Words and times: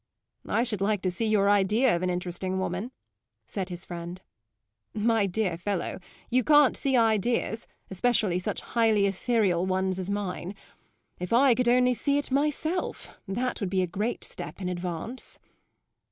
"I 0.47 0.63
should 0.63 0.81
like 0.81 1.03
to 1.03 1.11
see 1.11 1.27
your 1.27 1.47
idea 1.47 1.95
of 1.95 2.01
an 2.01 2.09
interesting 2.09 2.57
woman," 2.57 2.91
said 3.45 3.69
his 3.69 3.85
friend. 3.85 4.19
"My 4.95 5.27
dear 5.27 5.57
fellow, 5.57 5.99
you 6.31 6.43
can't 6.43 6.75
see 6.75 6.97
ideas 6.97 7.67
especially 7.91 8.39
such 8.39 8.61
highly 8.61 9.05
ethereal 9.05 9.63
ones 9.67 9.99
as 9.99 10.09
mine. 10.09 10.55
If 11.19 11.31
I 11.31 11.53
could 11.53 11.69
only 11.69 11.93
see 11.93 12.17
it 12.17 12.31
myself 12.31 13.15
that 13.27 13.59
would 13.59 13.69
be 13.69 13.83
a 13.83 13.85
great 13.85 14.23
step 14.23 14.59
in 14.59 14.67
advance." 14.69 15.37